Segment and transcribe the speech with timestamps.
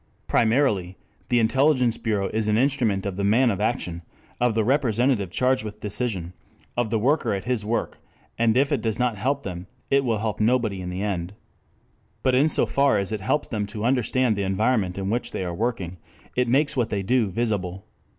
[0.25, 0.97] Primarily,
[1.29, 4.01] the intelligence bureau is an instrument of the man of action,
[4.39, 6.33] of the representative charged with decision,
[6.75, 7.99] of the worker at his work,
[8.35, 11.35] and if it does not help them, it will help nobody in the end.
[12.23, 15.45] But in so far as it helps them to understand the environment in which they
[15.45, 15.97] are working,
[16.35, 17.85] it makes what they do visible.